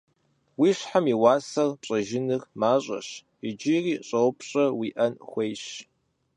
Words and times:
Уи 0.59 0.69
щхьэ 0.77 0.99
и 1.13 1.15
уасэр 1.21 1.69
пщӏэжыныр 1.79 2.41
мащӏэщ- 2.59 3.07
иджыри 3.47 3.93
щӏэупщӏэ 4.07 4.65
уиӏэн 4.79 5.13
хуейщ. 5.27 5.63